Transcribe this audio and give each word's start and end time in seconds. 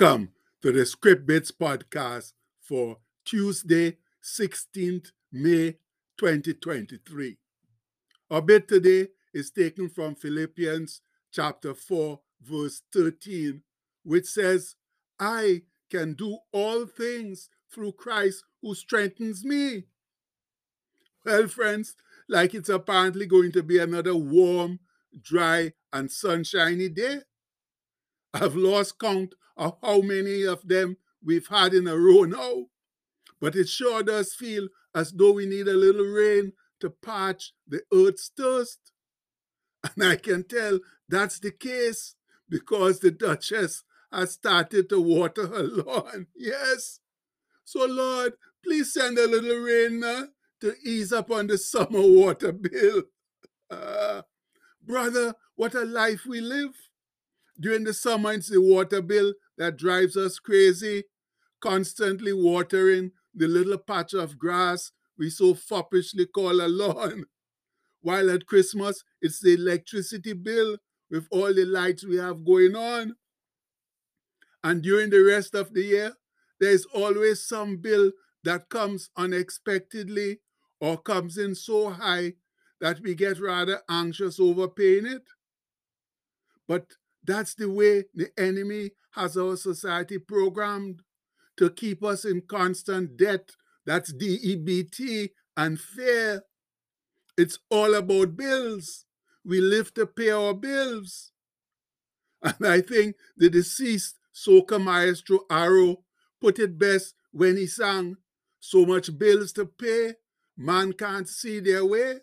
Welcome 0.00 0.30
to 0.62 0.70
the 0.70 0.86
Script 0.86 1.26
Bits 1.26 1.50
podcast 1.50 2.32
for 2.60 2.98
Tuesday, 3.24 3.96
16th 4.22 5.10
May 5.32 5.78
2023. 6.18 7.36
Our 8.30 8.42
bit 8.42 8.68
today 8.68 9.08
is 9.34 9.50
taken 9.50 9.88
from 9.88 10.14
Philippians 10.14 11.00
chapter 11.32 11.74
4, 11.74 12.20
verse 12.40 12.82
13, 12.92 13.62
which 14.04 14.26
says, 14.26 14.76
I 15.18 15.62
can 15.90 16.12
do 16.12 16.38
all 16.52 16.86
things 16.86 17.48
through 17.68 17.92
Christ 17.92 18.44
who 18.62 18.76
strengthens 18.76 19.44
me. 19.44 19.86
Well, 21.24 21.48
friends, 21.48 21.96
like 22.28 22.54
it's 22.54 22.68
apparently 22.68 23.26
going 23.26 23.50
to 23.52 23.64
be 23.64 23.78
another 23.78 24.14
warm, 24.14 24.78
dry, 25.20 25.72
and 25.92 26.08
sunshiny 26.08 26.88
day. 26.88 27.22
I've 28.32 28.54
lost 28.54 29.00
count 29.00 29.34
of 29.58 29.76
how 29.82 30.00
many 30.00 30.44
of 30.44 30.66
them 30.66 30.96
we've 31.22 31.48
had 31.48 31.74
in 31.74 31.86
a 31.86 31.96
row 31.96 32.22
now. 32.22 32.66
But 33.40 33.56
it 33.56 33.68
sure 33.68 34.02
does 34.02 34.32
feel 34.32 34.68
as 34.94 35.12
though 35.12 35.32
we 35.32 35.46
need 35.46 35.68
a 35.68 35.74
little 35.74 36.06
rain 36.06 36.52
to 36.80 36.90
parch 36.90 37.52
the 37.66 37.82
earth's 37.92 38.30
thirst. 38.36 38.78
And 39.94 40.04
I 40.04 40.16
can 40.16 40.42
tell 40.44 40.80
that's 41.08 41.38
the 41.38 41.52
case 41.52 42.16
because 42.48 42.98
the 42.98 43.10
Duchess 43.12 43.84
has 44.12 44.32
started 44.32 44.88
to 44.88 45.00
water 45.00 45.46
her 45.46 45.62
lawn. 45.62 46.26
Yes. 46.36 47.00
So, 47.64 47.86
Lord, 47.86 48.32
please 48.64 48.92
send 48.92 49.18
a 49.18 49.28
little 49.28 49.56
rain 49.56 50.02
uh, 50.02 50.26
to 50.60 50.74
ease 50.84 51.12
up 51.12 51.30
on 51.30 51.46
the 51.46 51.58
summer 51.58 52.00
water 52.02 52.52
bill. 52.52 53.02
Uh, 53.70 54.22
brother, 54.82 55.34
what 55.54 55.74
a 55.74 55.84
life 55.84 56.24
we 56.26 56.40
live. 56.40 56.70
During 57.60 57.84
the 57.84 57.92
summer, 57.92 58.32
it's 58.32 58.48
the 58.48 58.62
water 58.62 59.02
bill 59.02 59.34
that 59.58 59.76
drives 59.76 60.16
us 60.16 60.38
crazy, 60.38 61.04
constantly 61.60 62.32
watering 62.32 63.12
the 63.34 63.48
little 63.48 63.78
patch 63.78 64.14
of 64.14 64.38
grass 64.38 64.92
we 65.18 65.28
so 65.30 65.52
foppishly 65.52 66.26
call 66.26 66.60
a 66.60 66.68
lawn. 66.68 67.24
While 68.00 68.30
at 68.30 68.46
Christmas, 68.46 69.02
it's 69.20 69.40
the 69.40 69.54
electricity 69.54 70.32
bill 70.32 70.78
with 71.10 71.26
all 71.30 71.52
the 71.52 71.64
lights 71.64 72.06
we 72.06 72.16
have 72.16 72.44
going 72.44 72.76
on. 72.76 73.16
And 74.62 74.82
during 74.82 75.10
the 75.10 75.22
rest 75.22 75.54
of 75.54 75.74
the 75.74 75.82
year, 75.82 76.12
there's 76.60 76.84
always 76.86 77.44
some 77.46 77.78
bill 77.78 78.12
that 78.44 78.68
comes 78.68 79.10
unexpectedly 79.16 80.38
or 80.80 80.96
comes 80.96 81.38
in 81.38 81.54
so 81.54 81.90
high 81.90 82.34
that 82.80 83.00
we 83.00 83.14
get 83.14 83.40
rather 83.40 83.80
anxious 83.88 84.38
over 84.38 84.68
paying 84.68 85.06
it. 85.06 85.24
But 86.68 86.86
that's 87.24 87.54
the 87.54 87.70
way 87.70 88.04
the 88.14 88.30
enemy 88.38 88.92
has 89.12 89.36
our 89.36 89.56
society 89.56 90.18
programmed 90.18 91.02
to 91.56 91.70
keep 91.70 92.02
us 92.04 92.24
in 92.24 92.42
constant 92.42 93.16
debt. 93.16 93.50
That's 93.86 94.12
DEBT 94.12 95.30
and 95.56 95.80
fear. 95.80 96.42
It's 97.36 97.58
all 97.70 97.94
about 97.94 98.36
bills. 98.36 99.06
We 99.44 99.60
live 99.60 99.94
to 99.94 100.06
pay 100.06 100.30
our 100.30 100.54
bills. 100.54 101.32
And 102.42 102.66
I 102.66 102.80
think 102.80 103.16
the 103.36 103.50
deceased 103.50 104.16
soca 104.34 104.82
maestro 104.82 105.40
Arrow 105.50 106.04
put 106.40 106.58
it 106.58 106.78
best 106.78 107.14
when 107.32 107.56
he 107.56 107.66
sang, 107.66 108.16
So 108.60 108.84
much 108.86 109.16
bills 109.18 109.52
to 109.52 109.66
pay, 109.66 110.14
man 110.56 110.92
can't 110.92 111.28
see 111.28 111.60
their 111.60 111.84
way. 111.84 112.20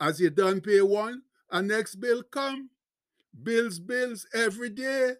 As 0.00 0.20
you 0.20 0.30
done 0.30 0.60
pay 0.60 0.82
one, 0.82 1.22
a 1.50 1.62
next 1.62 1.96
bill 1.96 2.22
come. 2.22 2.70
Bills, 3.42 3.78
bills 3.78 4.26
every 4.34 4.70
day. 4.70 5.14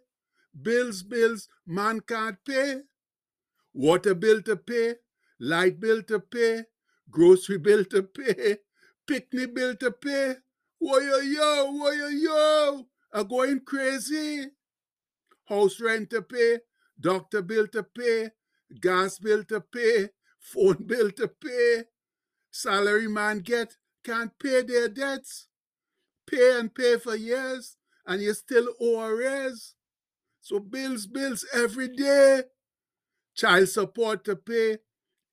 Bills, 0.60 1.02
bills, 1.02 1.48
man 1.66 2.00
can't 2.00 2.38
pay. 2.44 2.80
Water 3.74 4.14
bill 4.14 4.40
to 4.42 4.56
pay, 4.56 4.94
light 5.38 5.78
bill 5.78 6.02
to 6.04 6.18
pay, 6.18 6.64
grocery 7.10 7.58
bill 7.58 7.84
to 7.84 8.02
pay, 8.02 8.56
picnic 9.06 9.54
bill 9.54 9.76
to 9.76 9.90
pay. 9.90 10.36
Whoa, 10.78 10.98
yo, 10.98 11.18
yo, 11.18 11.72
whoa, 11.72 11.90
yo, 11.90 12.08
yo, 12.08 12.86
are 13.12 13.24
going 13.24 13.60
crazy. 13.60 14.46
House 15.44 15.80
rent 15.80 16.10
to 16.10 16.22
pay, 16.22 16.60
doctor 16.98 17.42
bill 17.42 17.66
to 17.68 17.82
pay, 17.82 18.30
gas 18.80 19.18
bill 19.18 19.44
to 19.44 19.60
pay, 19.60 20.08
phone 20.40 20.84
bill 20.86 21.10
to 21.12 21.28
pay. 21.28 21.84
Salary 22.50 23.08
man 23.08 23.40
get 23.40 23.76
can't 24.02 24.38
pay 24.38 24.62
their 24.62 24.88
debts. 24.88 25.48
Pay 26.26 26.58
and 26.58 26.74
pay 26.74 26.98
for 26.98 27.14
years, 27.14 27.76
and 28.06 28.22
you 28.22 28.34
still 28.34 28.68
a. 28.80 29.74
So 30.40 30.60
bills, 30.60 31.06
bills 31.06 31.44
every 31.54 31.88
day. 31.88 32.42
Child 33.34 33.68
support 33.68 34.24
to 34.24 34.36
pay, 34.36 34.78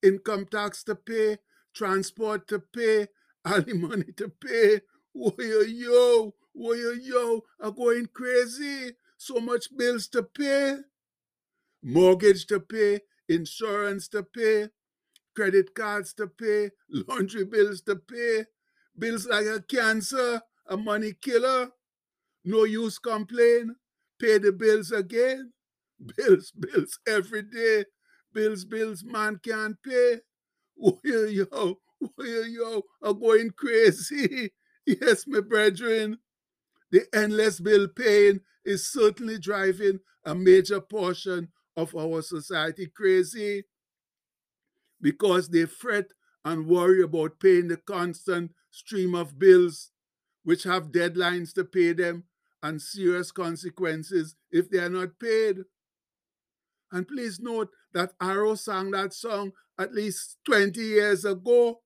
income 0.01 0.45
tax 0.49 0.83
to 0.85 0.95
pay, 0.95 1.37
transport 1.73 2.47
to 2.49 2.59
pay, 2.59 3.07
alimony 3.45 4.11
to 4.17 4.29
pay. 4.29 4.81
Whoa, 5.13 5.33
yo, 5.39 5.61
yo, 5.61 6.35
whoa, 6.53 6.73
yo, 6.73 7.41
are 7.61 7.71
going 7.71 8.07
crazy. 8.13 8.93
So 9.17 9.35
much 9.39 9.67
bills 9.77 10.07
to 10.09 10.23
pay. 10.23 10.77
Mortgage 11.83 12.45
to 12.47 12.59
pay, 12.59 13.01
insurance 13.29 14.07
to 14.09 14.23
pay, 14.23 14.69
credit 15.35 15.75
cards 15.75 16.13
to 16.15 16.27
pay, 16.27 16.71
laundry 16.89 17.45
bills 17.45 17.81
to 17.81 17.95
pay, 17.97 18.45
bills 18.97 19.27
like 19.27 19.45
a 19.45 19.61
cancer, 19.61 20.41
a 20.67 20.77
money 20.77 21.13
killer. 21.21 21.69
No 22.45 22.63
use 22.63 22.99
complain 22.99 23.75
pay 24.19 24.37
the 24.37 24.51
bills 24.51 24.91
again. 24.91 25.51
Bills, 26.17 26.51
bills 26.51 26.99
every 27.07 27.43
day. 27.43 27.85
Bills, 28.33 28.65
bills, 28.65 29.03
man 29.03 29.39
can't 29.43 29.77
pay. 29.83 30.19
Oh, 30.83 30.99
yo, 31.03 31.25
yo, 31.25 31.45
oh, 31.51 31.77
yo, 32.19 32.41
yo, 32.43 32.81
are 33.01 33.13
going 33.13 33.51
crazy. 33.51 34.51
Yes, 34.85 35.25
my 35.27 35.39
brethren. 35.39 36.17
The 36.91 37.05
endless 37.13 37.59
bill 37.59 37.87
paying 37.89 38.41
is 38.65 38.91
certainly 38.91 39.39
driving 39.39 39.99
a 40.25 40.35
major 40.35 40.81
portion 40.81 41.49
of 41.77 41.95
our 41.95 42.21
society 42.21 42.87
crazy 42.87 43.65
because 45.01 45.49
they 45.49 45.65
fret 45.65 46.11
and 46.45 46.67
worry 46.67 47.01
about 47.03 47.39
paying 47.39 47.67
the 47.67 47.77
constant 47.77 48.51
stream 48.71 49.15
of 49.15 49.39
bills, 49.39 49.91
which 50.43 50.63
have 50.63 50.91
deadlines 50.91 51.53
to 51.53 51.63
pay 51.63 51.93
them 51.93 52.25
and 52.63 52.81
serious 52.81 53.31
consequences 53.31 54.35
if 54.51 54.69
they 54.69 54.79
are 54.79 54.89
not 54.89 55.19
paid. 55.19 55.57
And 56.91 57.07
please 57.07 57.39
note 57.39 57.69
that 57.93 58.13
Arrow 58.21 58.55
sang 58.55 58.91
that 58.91 59.13
song 59.13 59.51
at 59.79 59.93
least 59.93 60.37
20 60.45 60.79
years 60.79 61.25
ago. 61.25 61.81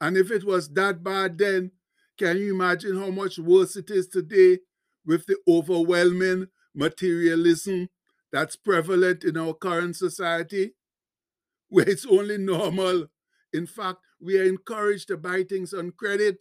And 0.00 0.16
if 0.16 0.30
it 0.30 0.44
was 0.44 0.68
that 0.70 1.02
bad 1.02 1.38
then, 1.38 1.72
can 2.18 2.38
you 2.38 2.54
imagine 2.54 2.98
how 2.98 3.10
much 3.10 3.38
worse 3.38 3.76
it 3.76 3.90
is 3.90 4.06
today 4.06 4.60
with 5.04 5.26
the 5.26 5.36
overwhelming 5.48 6.48
materialism 6.74 7.88
that's 8.32 8.56
prevalent 8.56 9.24
in 9.24 9.36
our 9.36 9.54
current 9.54 9.96
society, 9.96 10.74
where 11.68 11.88
it's 11.88 12.06
only 12.06 12.38
normal. 12.38 13.06
In 13.52 13.66
fact, 13.66 13.98
we 14.20 14.38
are 14.38 14.44
encouraged 14.44 15.08
to 15.08 15.16
buy 15.16 15.42
things 15.42 15.72
on 15.72 15.92
credit, 15.92 16.38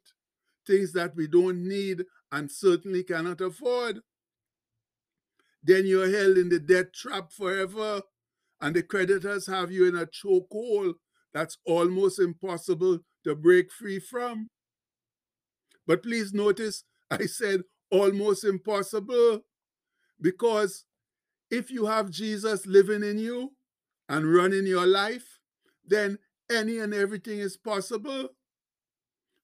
things 0.68 0.94
that 0.94 1.16
we 1.16 1.28
don't 1.28 1.68
need 1.68 2.04
and 2.36 2.52
certainly 2.52 3.02
cannot 3.02 3.40
afford. 3.40 4.02
Then 5.64 5.86
you're 5.86 6.12
held 6.12 6.38
in 6.38 6.50
the 6.50 6.60
debt 6.60 6.94
trap 6.94 7.32
forever, 7.32 8.02
and 8.60 8.76
the 8.76 8.84
creditors 8.84 9.48
have 9.48 9.72
you 9.72 9.88
in 9.88 9.96
a 9.96 10.06
chokehold 10.06 10.96
that's 11.34 11.58
almost 11.66 12.20
impossible 12.20 13.00
to 13.24 13.36
break 13.36 13.72
free 13.72 14.00
from. 14.00 14.50
But 15.88 16.04
please 16.04 16.34
notice 16.34 16.84
I 17.10 17.26
said 17.26 17.62
almost 17.90 18.44
impossible 18.44 19.42
because 20.20 20.84
if 21.50 21.72
you 21.72 21.86
have 21.86 22.10
Jesus 22.10 22.66
living 22.66 23.02
in 23.04 23.18
you 23.18 23.52
and 24.10 24.34
running 24.34 24.68
your 24.68 24.86
life, 24.86 25.40
then 25.86 26.18
any 26.52 26.80
and 26.80 26.94
everything 26.94 27.40
is 27.40 27.56
possible. 27.56 28.30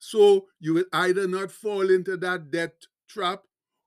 So 0.03 0.47
you 0.59 0.73
will 0.73 0.85
either 0.91 1.27
not 1.27 1.51
fall 1.51 1.91
into 1.91 2.17
that 2.17 2.49
debt 2.49 2.87
trap, 3.07 3.43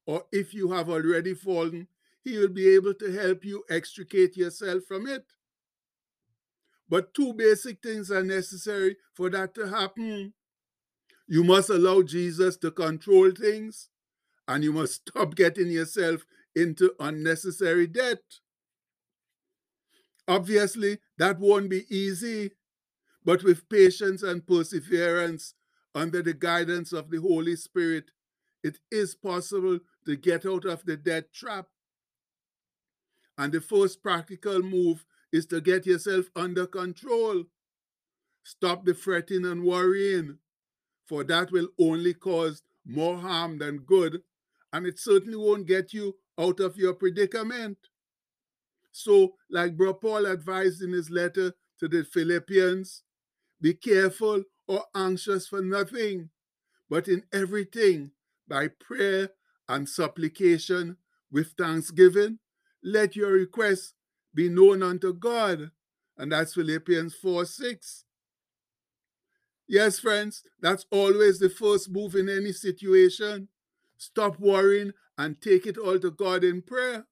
or 0.06 0.24
if 0.30 0.54
you 0.54 0.70
have 0.70 0.88
already 0.88 1.34
fallen, 1.34 1.88
he 2.22 2.38
will 2.38 2.50
be 2.50 2.68
able 2.68 2.94
to 2.94 3.10
help 3.10 3.44
you 3.44 3.64
extricate 3.68 4.36
yourself 4.36 4.84
from 4.86 5.08
it. 5.08 5.24
But 6.88 7.14
two 7.14 7.34
basic 7.34 7.82
things 7.82 8.12
are 8.12 8.22
necessary 8.22 8.96
for 9.12 9.28
that 9.30 9.56
to 9.56 9.66
happen. 9.68 10.34
You 11.26 11.42
must 11.42 11.68
allow 11.68 12.02
Jesus 12.02 12.56
to 12.58 12.70
control 12.70 13.32
things, 13.32 13.88
and 14.46 14.62
you 14.62 14.72
must 14.72 14.94
stop 15.08 15.34
getting 15.34 15.68
yourself 15.68 16.24
into 16.54 16.94
unnecessary 17.00 17.88
debt. 17.88 18.22
Obviously, 20.28 20.98
that 21.18 21.40
won't 21.40 21.68
be 21.68 21.82
easy, 21.90 22.52
but 23.24 23.42
with 23.42 23.68
patience 23.68 24.22
and 24.22 24.46
perseverance, 24.46 25.54
under 25.94 26.22
the 26.22 26.34
guidance 26.34 26.92
of 26.92 27.10
the 27.10 27.20
Holy 27.20 27.56
Spirit, 27.56 28.10
it 28.62 28.78
is 28.90 29.14
possible 29.14 29.78
to 30.06 30.16
get 30.16 30.46
out 30.46 30.64
of 30.64 30.84
the 30.84 30.96
debt 30.96 31.32
trap. 31.32 31.66
And 33.36 33.52
the 33.52 33.60
first 33.60 34.02
practical 34.02 34.62
move 34.62 35.04
is 35.32 35.46
to 35.46 35.60
get 35.60 35.86
yourself 35.86 36.26
under 36.36 36.66
control. 36.66 37.44
Stop 38.44 38.84
the 38.84 38.94
fretting 38.94 39.44
and 39.44 39.64
worrying, 39.64 40.38
for 41.06 41.24
that 41.24 41.50
will 41.50 41.68
only 41.78 42.14
cause 42.14 42.62
more 42.86 43.18
harm 43.18 43.58
than 43.58 43.78
good, 43.78 44.22
and 44.72 44.86
it 44.86 44.98
certainly 44.98 45.36
won't 45.36 45.66
get 45.66 45.92
you 45.92 46.16
out 46.38 46.60
of 46.60 46.76
your 46.76 46.94
predicament. 46.94 47.78
So, 48.92 49.34
like 49.50 49.76
Bro 49.76 49.94
Paul 49.94 50.26
advised 50.26 50.82
in 50.82 50.92
his 50.92 51.10
letter 51.10 51.52
to 51.80 51.88
the 51.88 52.04
Philippians, 52.04 53.02
be 53.60 53.74
careful 53.74 54.44
or 54.66 54.84
anxious 54.94 55.48
for 55.48 55.60
nothing, 55.60 56.30
but 56.88 57.08
in 57.08 57.24
everything, 57.32 58.12
by 58.46 58.68
prayer 58.68 59.30
and 59.68 59.88
supplication 59.88 60.96
with 61.30 61.54
thanksgiving, 61.58 62.38
let 62.82 63.16
your 63.16 63.32
requests 63.32 63.94
be 64.34 64.48
known 64.48 64.82
unto 64.82 65.12
God. 65.12 65.70
And 66.16 66.32
that's 66.32 66.54
Philippians 66.54 67.14
4 67.14 67.44
6. 67.44 68.04
Yes, 69.66 69.98
friends, 69.98 70.42
that's 70.60 70.84
always 70.90 71.38
the 71.38 71.48
first 71.48 71.90
move 71.90 72.14
in 72.14 72.28
any 72.28 72.52
situation. 72.52 73.48
Stop 73.96 74.38
worrying 74.38 74.92
and 75.16 75.40
take 75.40 75.66
it 75.66 75.78
all 75.78 75.98
to 75.98 76.10
God 76.10 76.44
in 76.44 76.60
prayer. 76.60 77.06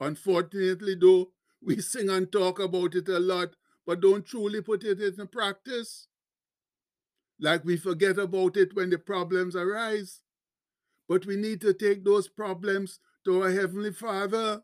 Unfortunately, 0.00 0.96
though, 0.98 1.32
we 1.62 1.80
sing 1.80 2.08
and 2.08 2.32
talk 2.32 2.58
about 2.58 2.94
it 2.94 3.08
a 3.08 3.18
lot, 3.18 3.50
but 3.86 4.00
don't 4.00 4.24
truly 4.24 4.62
put 4.62 4.82
it 4.84 5.00
into 5.00 5.26
practice. 5.26 6.06
Like 7.40 7.64
we 7.64 7.76
forget 7.76 8.18
about 8.18 8.56
it 8.56 8.74
when 8.74 8.90
the 8.90 8.98
problems 8.98 9.56
arise. 9.56 10.20
But 11.08 11.26
we 11.26 11.36
need 11.36 11.60
to 11.62 11.72
take 11.72 12.04
those 12.04 12.28
problems 12.28 13.00
to 13.24 13.42
our 13.42 13.50
Heavenly 13.50 13.92
Father, 13.92 14.62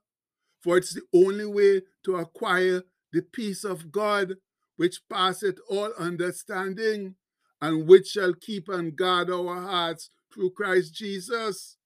for 0.62 0.76
it's 0.76 0.94
the 0.94 1.02
only 1.14 1.46
way 1.46 1.82
to 2.04 2.16
acquire 2.16 2.82
the 3.12 3.22
peace 3.22 3.64
of 3.64 3.90
God 3.90 4.34
which 4.76 5.00
passeth 5.08 5.58
all 5.70 5.92
understanding, 5.98 7.14
and 7.62 7.88
which 7.88 8.08
shall 8.08 8.34
keep 8.34 8.68
and 8.68 8.94
guard 8.94 9.30
our 9.30 9.60
hearts 9.62 10.10
through 10.32 10.50
Christ 10.50 10.94
Jesus. 10.94 11.78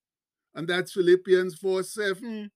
And 0.55 0.67
that's 0.67 0.93
Philippians 0.93 1.55
4 1.55 1.85
7. 1.85 2.51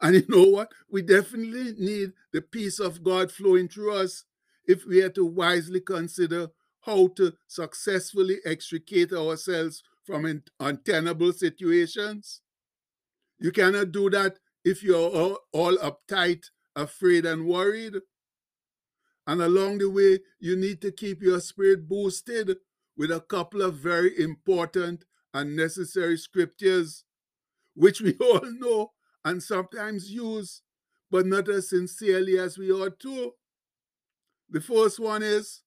And 0.00 0.14
you 0.14 0.24
know 0.28 0.44
what? 0.48 0.72
We 0.88 1.02
definitely 1.02 1.74
need 1.76 2.12
the 2.32 2.40
peace 2.40 2.78
of 2.78 3.02
God 3.02 3.32
flowing 3.32 3.68
through 3.68 3.94
us 3.94 4.24
if 4.66 4.86
we 4.86 5.02
are 5.02 5.10
to 5.10 5.26
wisely 5.26 5.80
consider 5.80 6.48
how 6.82 7.08
to 7.16 7.32
successfully 7.46 8.38
extricate 8.44 9.12
ourselves 9.12 9.82
from 10.04 10.42
untenable 10.58 11.32
situations. 11.32 12.40
You 13.38 13.52
cannot 13.52 13.92
do 13.92 14.10
that 14.10 14.38
if 14.64 14.82
you're 14.82 15.10
all, 15.10 15.38
all 15.52 15.76
uptight, 15.78 16.44
afraid, 16.74 17.26
and 17.26 17.46
worried. 17.46 17.94
And 19.26 19.40
along 19.40 19.78
the 19.78 19.90
way, 19.90 20.20
you 20.38 20.56
need 20.56 20.80
to 20.82 20.92
keep 20.92 21.22
your 21.22 21.40
spirit 21.40 21.88
boosted 21.88 22.56
with 22.96 23.10
a 23.10 23.20
couple 23.20 23.62
of 23.62 23.76
very 23.76 24.18
important 24.18 25.04
and 25.32 25.56
necessary 25.56 26.16
scriptures, 26.18 27.04
which 27.74 28.00
we 28.00 28.14
all 28.20 28.42
know 28.58 28.92
and 29.24 29.42
sometimes 29.42 30.10
use, 30.10 30.62
but 31.10 31.26
not 31.26 31.48
as 31.48 31.70
sincerely 31.70 32.38
as 32.38 32.58
we 32.58 32.70
ought 32.70 32.98
to. 33.00 33.32
The 34.48 34.60
first 34.60 34.98
one 34.98 35.22
is 35.22 35.62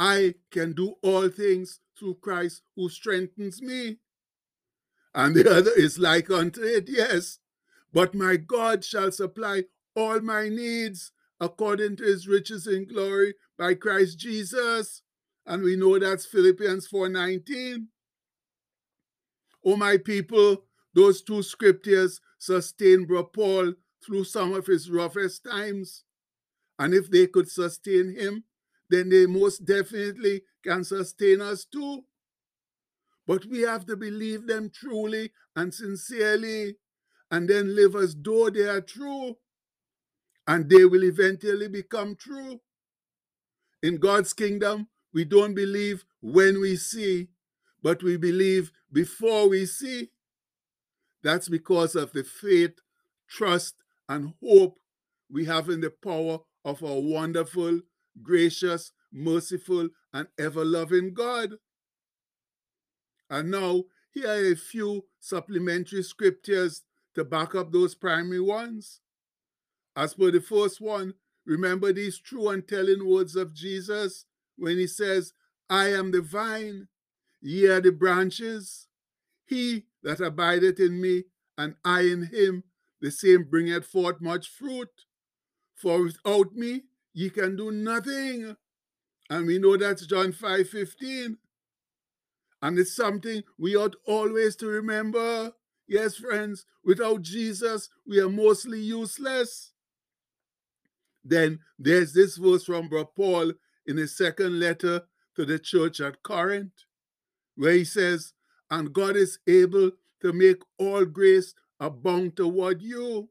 I 0.00 0.36
can 0.50 0.72
do 0.72 0.94
all 1.02 1.28
things 1.28 1.80
through 1.98 2.14
Christ 2.22 2.62
who 2.74 2.88
strengthens 2.88 3.60
me. 3.60 3.98
And 5.14 5.36
the 5.36 5.48
other 5.58 5.72
is 5.76 5.98
like 5.98 6.30
unto 6.30 6.62
it, 6.62 6.88
yes. 6.88 7.38
But 7.92 8.14
my 8.14 8.36
God 8.36 8.82
shall 8.82 9.12
supply 9.12 9.64
all 9.94 10.20
my 10.20 10.48
needs 10.48 11.12
according 11.38 11.96
to 11.96 12.04
his 12.04 12.26
riches 12.26 12.66
in 12.66 12.86
glory 12.86 13.34
by 13.58 13.74
Christ 13.74 14.18
Jesus. 14.18 15.02
And 15.44 15.62
we 15.62 15.76
know 15.76 15.98
that's 15.98 16.24
Philippians 16.24 16.88
4:19. 16.88 17.88
Oh 19.66 19.76
my 19.76 19.98
people, 19.98 20.64
those 20.94 21.20
two 21.20 21.42
scriptures 21.42 22.22
sustain 22.38 23.04
Bro 23.04 23.24
Paul 23.24 23.74
through 24.02 24.24
some 24.24 24.54
of 24.54 24.66
his 24.66 24.90
roughest 24.90 25.44
times. 25.44 26.04
And 26.78 26.94
if 26.94 27.10
they 27.10 27.26
could 27.26 27.50
sustain 27.50 28.14
him, 28.16 28.44
then 28.90 29.10
they 29.10 29.26
most 29.26 29.64
definitely 29.64 30.42
can 30.64 30.84
sustain 30.84 31.40
us 31.40 31.64
too. 31.64 32.02
But 33.26 33.46
we 33.46 33.60
have 33.62 33.86
to 33.86 33.96
believe 33.96 34.46
them 34.46 34.70
truly 34.74 35.32
and 35.56 35.72
sincerely, 35.72 36.76
and 37.30 37.48
then 37.48 37.76
live 37.76 37.96
as 37.96 38.16
though 38.16 38.50
they 38.50 38.62
are 38.68 38.80
true, 38.82 39.36
and 40.46 40.68
they 40.68 40.84
will 40.84 41.04
eventually 41.04 41.68
become 41.68 42.16
true. 42.16 42.60
In 43.82 43.98
God's 43.98 44.32
kingdom, 44.32 44.88
we 45.14 45.24
don't 45.24 45.54
believe 45.54 46.04
when 46.20 46.60
we 46.60 46.76
see, 46.76 47.28
but 47.82 48.02
we 48.02 48.16
believe 48.16 48.72
before 48.92 49.48
we 49.48 49.66
see. 49.66 50.10
That's 51.22 51.48
because 51.48 51.94
of 51.96 52.12
the 52.12 52.24
faith, 52.24 52.78
trust, 53.28 53.76
and 54.08 54.34
hope 54.42 54.78
we 55.30 55.46
have 55.46 55.68
in 55.70 55.80
the 55.80 55.90
power 55.90 56.40
of 56.64 56.82
our 56.84 57.00
wonderful, 57.00 57.80
gracious, 58.22 58.92
merciful, 59.12 59.88
and 60.12 60.28
ever 60.38 60.64
loving 60.64 61.14
God. 61.14 61.54
And 63.28 63.50
now, 63.50 63.84
here 64.12 64.28
are 64.28 64.52
a 64.52 64.56
few 64.56 65.04
supplementary 65.20 66.02
scriptures 66.02 66.82
to 67.14 67.24
back 67.24 67.54
up 67.54 67.72
those 67.72 67.94
primary 67.94 68.40
ones. 68.40 69.00
As 69.96 70.14
for 70.14 70.30
the 70.30 70.40
first 70.40 70.80
one, 70.80 71.14
remember 71.44 71.92
these 71.92 72.18
true 72.18 72.48
and 72.48 72.66
telling 72.66 73.06
words 73.06 73.36
of 73.36 73.54
Jesus 73.54 74.24
when 74.56 74.78
he 74.78 74.86
says, 74.86 75.32
I 75.68 75.92
am 75.92 76.10
the 76.10 76.20
vine, 76.20 76.88
ye 77.40 77.66
are 77.66 77.80
the 77.80 77.92
branches. 77.92 78.88
He 79.46 79.86
that 80.02 80.20
abideth 80.20 80.80
in 80.80 81.00
me, 81.00 81.24
and 81.56 81.74
I 81.84 82.02
in 82.02 82.26
him, 82.26 82.64
the 83.00 83.10
same 83.10 83.44
bringeth 83.44 83.86
forth 83.86 84.20
much 84.20 84.48
fruit. 84.48 84.88
For 85.74 86.04
without 86.04 86.54
me, 86.54 86.84
ye 87.20 87.28
can 87.28 87.54
do 87.54 87.70
nothing. 87.70 88.56
And 89.28 89.46
we 89.46 89.58
know 89.58 89.76
that's 89.76 90.06
John 90.06 90.32
5 90.32 90.68
15. 90.68 91.36
And 92.62 92.78
it's 92.78 92.96
something 92.96 93.42
we 93.58 93.76
ought 93.76 93.96
always 94.06 94.56
to 94.56 94.66
remember. 94.66 95.52
Yes, 95.86 96.16
friends, 96.16 96.64
without 96.84 97.22
Jesus, 97.22 97.90
we 98.06 98.20
are 98.20 98.28
mostly 98.28 98.80
useless. 98.80 99.72
Then 101.22 101.60
there's 101.78 102.12
this 102.14 102.36
verse 102.36 102.64
from 102.64 102.88
Bro 102.88 103.06
Paul 103.16 103.52
in 103.86 103.96
his 103.98 104.16
second 104.16 104.58
letter 104.58 105.02
to 105.36 105.44
the 105.44 105.58
church 105.58 106.00
at 106.00 106.22
Corinth, 106.22 106.72
where 107.56 107.72
he 107.72 107.84
says, 107.84 108.32
And 108.70 108.92
God 108.92 109.16
is 109.16 109.38
able 109.46 109.90
to 110.22 110.32
make 110.32 110.62
all 110.78 111.04
grace 111.04 111.54
abound 111.78 112.36
toward 112.36 112.82
you, 112.82 113.28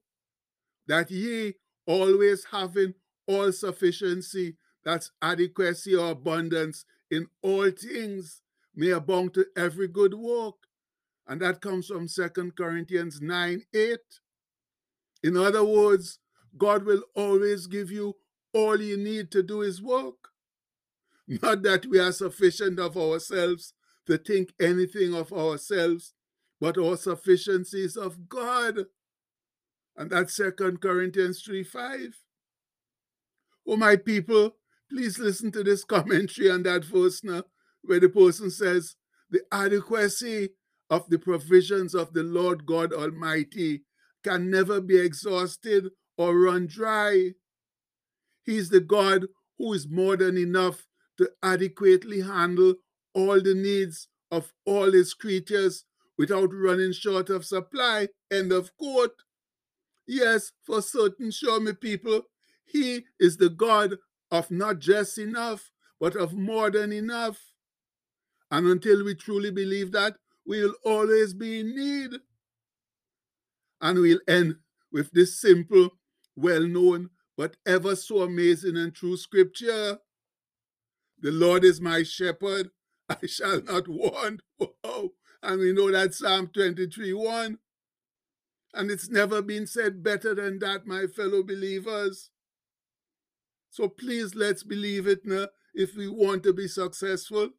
that 0.87 1.09
ye, 1.09 1.55
always 1.87 2.45
having 2.51 2.93
all 3.29 3.51
sufficiency, 3.51 4.57
that's 4.83 5.11
adequacy 5.21 5.95
or 5.95 6.11
abundance 6.11 6.83
in 7.11 7.27
all 7.43 7.69
things, 7.69 8.41
may 8.75 8.89
abound 8.89 9.35
to 9.35 9.45
every 9.55 9.87
good 9.87 10.15
work. 10.15 10.55
And 11.27 11.39
that 11.41 11.61
comes 11.61 11.87
from 11.87 12.07
Second 12.07 12.55
Corinthians 12.55 13.21
9 13.21 13.63
8. 13.73 13.97
In 15.23 15.37
other 15.37 15.63
words, 15.63 16.17
God 16.57 16.85
will 16.85 17.03
always 17.15 17.67
give 17.67 17.91
you 17.91 18.15
all 18.51 18.81
you 18.81 18.97
need 18.97 19.29
to 19.31 19.43
do 19.43 19.59
his 19.59 19.81
work. 19.81 20.29
Not 21.27 21.61
that 21.63 21.85
we 21.85 21.99
are 21.99 22.11
sufficient 22.11 22.79
of 22.79 22.97
ourselves 22.97 23.73
to 24.07 24.17
think 24.17 24.53
anything 24.59 25.13
of 25.13 25.31
ourselves, 25.31 26.13
but 26.59 26.79
our 26.79 26.97
sufficiency 26.97 27.83
is 27.83 27.95
of 27.95 28.27
God. 28.27 28.85
And 29.95 30.09
that's 30.09 30.35
Second 30.35 30.81
Corinthians 30.81 31.43
3 31.43 31.63
5. 31.63 32.15
Oh, 33.69 33.77
my 33.77 33.97
people, 33.97 34.55
please 34.89 35.19
listen 35.19 35.51
to 35.51 35.63
this 35.63 35.83
commentary 35.83 36.49
on 36.49 36.63
that 36.63 36.83
verse 36.83 37.23
now, 37.23 37.43
where 37.83 37.99
the 37.99 38.09
person 38.09 38.49
says, 38.49 38.95
The 39.29 39.41
adequacy 39.51 40.49
of 40.89 41.07
the 41.07 41.19
provisions 41.19 41.93
of 41.93 42.11
the 42.13 42.23
Lord 42.23 42.65
God 42.65 42.91
Almighty 42.91 43.83
can 44.23 44.49
never 44.49 44.81
be 44.81 44.97
exhausted 44.97 45.89
or 46.17 46.35
run 46.35 46.65
dry. 46.65 47.33
He's 48.43 48.69
the 48.69 48.79
God 48.79 49.27
who 49.59 49.73
is 49.73 49.87
more 49.87 50.17
than 50.17 50.35
enough 50.35 50.87
to 51.19 51.29
adequately 51.43 52.21
handle 52.21 52.73
all 53.13 53.39
the 53.39 53.53
needs 53.53 54.07
of 54.31 54.51
all 54.65 54.91
his 54.91 55.13
creatures 55.13 55.85
without 56.17 56.49
running 56.51 56.91
short 56.91 57.29
of 57.29 57.45
supply. 57.45 58.07
End 58.31 58.51
of 58.51 58.75
quote. 58.77 59.21
Yes, 60.07 60.53
for 60.65 60.81
certain, 60.81 61.29
sure 61.29 61.59
me 61.59 61.73
people, 61.73 62.23
he 62.71 63.05
is 63.19 63.37
the 63.37 63.49
God 63.49 63.95
of 64.31 64.51
not 64.51 64.79
just 64.79 65.17
enough, 65.17 65.71
but 65.99 66.15
of 66.15 66.33
more 66.33 66.69
than 66.71 66.91
enough. 66.91 67.39
And 68.51 68.67
until 68.67 69.03
we 69.03 69.15
truly 69.15 69.51
believe 69.51 69.91
that, 69.91 70.15
we 70.45 70.63
will 70.63 70.75
always 70.83 71.33
be 71.33 71.59
in 71.59 71.75
need. 71.75 72.11
And 73.81 73.99
we'll 73.99 74.19
end 74.27 74.55
with 74.91 75.11
this 75.11 75.39
simple, 75.39 75.89
well 76.35 76.65
known, 76.65 77.09
but 77.37 77.55
ever 77.65 77.95
so 77.95 78.21
amazing 78.21 78.75
and 78.77 78.93
true 78.93 79.17
scripture. 79.17 79.99
The 81.21 81.31
Lord 81.31 81.63
is 81.63 81.79
my 81.79 82.03
shepherd, 82.03 82.69
I 83.09 83.25
shall 83.25 83.61
not 83.61 83.87
want. 83.87 84.41
Wow. 84.59 85.09
And 85.41 85.59
we 85.59 85.71
know 85.71 85.91
that 85.91 86.13
Psalm 86.13 86.49
23 86.53 87.13
1. 87.13 87.57
And 88.73 88.91
it's 88.91 89.09
never 89.09 89.41
been 89.41 89.65
said 89.65 90.03
better 90.03 90.35
than 90.35 90.59
that, 90.59 90.85
my 90.85 91.07
fellow 91.07 91.43
believers. 91.43 92.29
So 93.69 93.87
please 93.87 94.35
let's 94.35 94.63
believe 94.63 95.07
it 95.07 95.25
now 95.25 95.47
if 95.73 95.95
we 95.95 96.07
want 96.07 96.43
to 96.43 96.53
be 96.53 96.67
successful. 96.67 97.49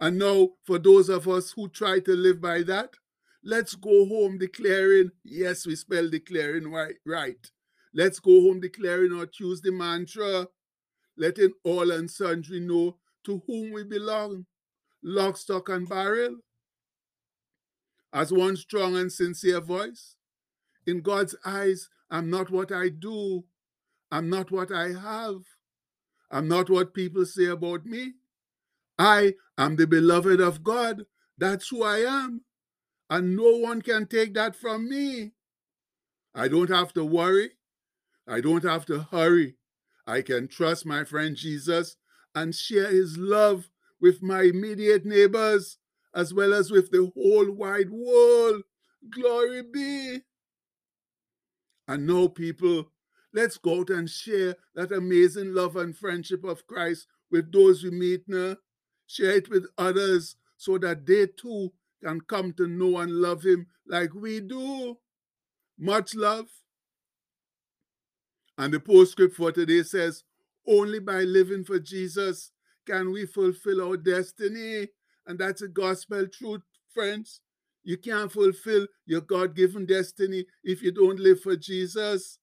And 0.00 0.18
now, 0.18 0.50
for 0.64 0.78
those 0.78 1.08
of 1.08 1.26
us 1.28 1.52
who 1.52 1.68
try 1.68 1.98
to 2.00 2.12
live 2.12 2.40
by 2.40 2.62
that, 2.62 2.94
let's 3.42 3.74
go 3.74 4.06
home 4.06 4.38
declaring, 4.38 5.10
yes, 5.24 5.66
we 5.66 5.74
spell 5.74 6.08
declaring 6.08 6.72
right. 7.04 7.50
Let's 7.92 8.20
go 8.20 8.42
home 8.42 8.60
declaring 8.60 9.12
our 9.12 9.26
Tuesday 9.26 9.70
mantra, 9.70 10.46
letting 11.16 11.52
all 11.64 11.90
and 11.90 12.08
sundry 12.10 12.60
know 12.60 12.96
to 13.24 13.42
whom 13.46 13.72
we 13.72 13.82
belong, 13.82 14.46
lock, 15.02 15.36
stock, 15.36 15.68
and 15.68 15.88
barrel. 15.88 16.36
As 18.12 18.32
one 18.32 18.56
strong 18.56 18.96
and 18.96 19.12
sincere 19.12 19.60
voice, 19.60 20.14
in 20.86 21.02
God's 21.02 21.34
eyes, 21.44 21.88
I'm 22.10 22.30
not 22.30 22.50
what 22.50 22.72
I 22.72 22.88
do, 22.88 23.44
I'm 24.10 24.30
not 24.30 24.50
what 24.50 24.72
I 24.72 24.92
have, 24.92 25.42
I'm 26.30 26.48
not 26.48 26.70
what 26.70 26.94
people 26.94 27.24
say 27.24 27.46
about 27.46 27.86
me. 27.86 28.14
I 28.98 29.34
am 29.56 29.76
the 29.76 29.86
beloved 29.86 30.40
of 30.40 30.64
God. 30.64 31.06
That's 31.38 31.68
who 31.68 31.84
I 31.84 31.98
am. 31.98 32.42
And 33.08 33.36
no 33.36 33.56
one 33.56 33.80
can 33.80 34.06
take 34.06 34.34
that 34.34 34.56
from 34.56 34.88
me. 34.88 35.32
I 36.34 36.48
don't 36.48 36.68
have 36.68 36.92
to 36.94 37.04
worry. 37.04 37.52
I 38.26 38.40
don't 38.40 38.64
have 38.64 38.84
to 38.86 39.06
hurry. 39.10 39.56
I 40.06 40.22
can 40.22 40.48
trust 40.48 40.84
my 40.84 41.04
friend 41.04 41.36
Jesus 41.36 41.96
and 42.34 42.54
share 42.54 42.90
his 42.90 43.16
love 43.16 43.70
with 44.00 44.22
my 44.22 44.42
immediate 44.42 45.04
neighbors 45.04 45.78
as 46.14 46.34
well 46.34 46.52
as 46.52 46.70
with 46.70 46.90
the 46.90 47.10
whole 47.14 47.50
wide 47.50 47.90
world. 47.90 48.62
Glory 49.10 49.62
be. 49.62 50.20
And 51.86 52.06
now, 52.06 52.28
people, 52.28 52.90
let's 53.38 53.56
go 53.56 53.80
out 53.80 53.90
and 53.90 54.08
share 54.10 54.56
that 54.74 54.92
amazing 54.92 55.54
love 55.54 55.76
and 55.76 55.96
friendship 55.96 56.44
of 56.44 56.66
Christ 56.66 57.06
with 57.30 57.52
those 57.52 57.82
we 57.82 57.90
meet 57.90 58.22
now 58.26 58.56
share 59.08 59.32
it 59.32 59.50
with 59.50 59.66
others 59.76 60.36
so 60.56 60.78
that 60.78 61.04
they 61.04 61.26
too 61.26 61.72
can 62.04 62.20
come 62.20 62.52
to 62.52 62.68
know 62.68 62.98
and 62.98 63.10
love 63.10 63.42
him 63.42 63.66
like 63.86 64.14
we 64.14 64.40
do. 64.40 64.96
Much 65.78 66.14
love. 66.14 66.46
And 68.56 68.72
the 68.72 68.80
postscript 68.80 69.34
for 69.34 69.50
today 69.50 69.82
says, 69.82 70.22
only 70.66 70.98
by 70.98 71.22
living 71.22 71.64
for 71.64 71.80
Jesus 71.80 72.52
can 72.86 73.12
we 73.12 73.26
fulfill 73.26 73.82
our 73.82 73.96
destiny. 73.96 74.88
And 75.26 75.38
that's 75.38 75.62
a 75.62 75.68
gospel 75.68 76.26
truth, 76.26 76.62
friends. 76.92 77.40
You 77.84 77.96
can't 77.96 78.30
fulfill 78.30 78.86
your 79.06 79.22
God 79.22 79.56
given 79.56 79.86
destiny 79.86 80.44
if 80.62 80.82
you 80.82 80.92
don't 80.92 81.18
live 81.18 81.40
for 81.40 81.56
Jesus. 81.56 82.38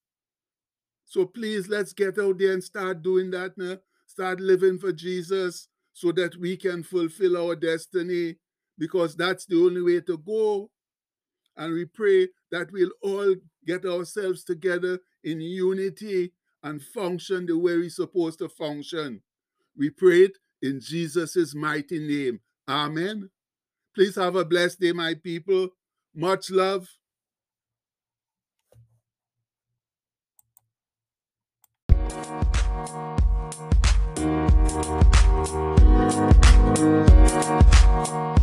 So 1.05 1.25
please, 1.25 1.67
let's 1.69 1.93
get 1.93 2.19
out 2.19 2.39
there 2.39 2.53
and 2.53 2.63
start 2.63 3.01
doing 3.01 3.31
that 3.31 3.57
now. 3.57 3.77
Start 4.07 4.39
living 4.39 4.77
for 4.79 4.91
Jesus 4.91 5.67
so 5.93 6.11
that 6.11 6.35
we 6.35 6.57
can 6.57 6.83
fulfill 6.83 7.37
our 7.37 7.55
destiny 7.55 8.35
because 8.77 9.15
that's 9.15 9.45
the 9.45 9.55
only 9.55 9.81
way 9.81 10.01
to 10.01 10.17
go. 10.17 10.69
And 11.57 11.73
we 11.73 11.85
pray 11.85 12.27
that 12.51 12.71
we'll 12.71 12.91
all 13.01 13.35
get 13.65 13.85
ourselves 13.85 14.43
together 14.43 14.99
in 15.23 15.39
unity 15.39 16.33
and 16.63 16.81
function 16.81 17.45
the 17.45 17.57
way 17.57 17.77
we're 17.77 17.89
supposed 17.89 18.39
to 18.39 18.49
function. 18.49 19.21
We 19.77 19.89
pray 19.89 20.23
it 20.23 20.37
in 20.61 20.81
Jesus' 20.81 21.55
mighty 21.55 21.99
name. 21.99 22.39
Amen. 22.67 23.29
Please 23.93 24.15
have 24.15 24.35
a 24.35 24.43
blessed 24.43 24.81
day, 24.81 24.91
my 24.91 25.13
people. 25.13 25.69
Much 26.13 26.49
love. 26.49 26.89
Thank 34.75 35.79
you. 38.09 38.34